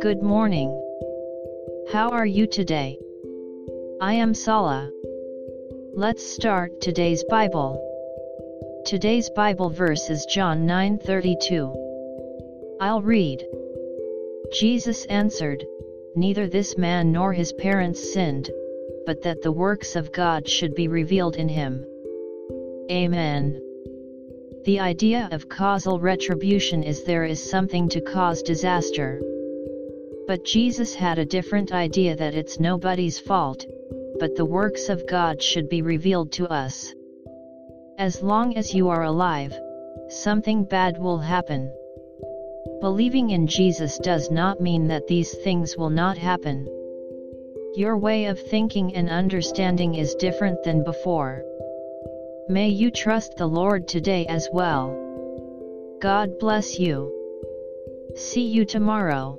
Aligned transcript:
Good 0.00 0.22
morning. 0.22 0.70
How 1.92 2.08
are 2.12 2.24
you 2.24 2.46
today? 2.46 2.98
I 4.00 4.14
am 4.14 4.32
Sala. 4.32 4.90
Let's 5.92 6.24
start 6.24 6.80
today's 6.80 7.22
Bible. 7.24 7.78
Today's 8.86 9.28
Bible 9.36 9.68
verse 9.68 10.08
is 10.08 10.24
John 10.24 10.66
9:32. 10.66 11.74
I'll 12.80 13.02
read. 13.02 13.46
Jesus 14.50 15.04
answered, 15.06 15.66
Neither 16.16 16.46
this 16.46 16.78
man 16.78 17.12
nor 17.12 17.34
his 17.34 17.52
parents 17.52 18.14
sinned, 18.14 18.50
but 19.04 19.20
that 19.24 19.42
the 19.42 19.52
works 19.52 19.94
of 19.94 20.12
God 20.12 20.48
should 20.48 20.74
be 20.74 20.88
revealed 20.88 21.36
in 21.36 21.50
him. 21.50 21.84
Amen. 22.90 23.60
The 24.64 24.80
idea 24.80 25.28
of 25.30 25.50
causal 25.50 26.00
retribution 26.00 26.82
is 26.82 27.04
there 27.04 27.24
is 27.24 27.50
something 27.50 27.86
to 27.90 28.00
cause 28.00 28.40
disaster. 28.40 29.20
But 30.26 30.46
Jesus 30.46 30.94
had 30.94 31.18
a 31.18 31.26
different 31.26 31.70
idea 31.70 32.16
that 32.16 32.34
it's 32.34 32.58
nobody's 32.58 33.18
fault, 33.18 33.66
but 34.18 34.36
the 34.36 34.46
works 34.46 34.88
of 34.88 35.06
God 35.06 35.42
should 35.42 35.68
be 35.68 35.82
revealed 35.82 36.32
to 36.32 36.48
us. 36.48 36.94
As 37.98 38.22
long 38.22 38.56
as 38.56 38.74
you 38.74 38.88
are 38.88 39.04
alive, 39.04 39.52
something 40.08 40.64
bad 40.64 40.96
will 40.98 41.18
happen. 41.18 41.70
Believing 42.80 43.30
in 43.30 43.46
Jesus 43.46 43.98
does 43.98 44.30
not 44.30 44.62
mean 44.62 44.88
that 44.88 45.06
these 45.06 45.34
things 45.44 45.76
will 45.76 45.90
not 45.90 46.16
happen. 46.16 46.66
Your 47.74 47.98
way 47.98 48.24
of 48.24 48.40
thinking 48.40 48.94
and 48.94 49.10
understanding 49.10 49.94
is 49.96 50.14
different 50.14 50.62
than 50.64 50.84
before. 50.84 51.44
May 52.48 52.68
you 52.68 52.90
trust 52.90 53.36
the 53.36 53.46
Lord 53.46 53.88
today 53.88 54.26
as 54.26 54.50
well. 54.52 54.92
God 56.02 56.38
bless 56.38 56.78
you. 56.78 57.10
See 58.14 58.46
you 58.46 58.66
tomorrow. 58.66 59.38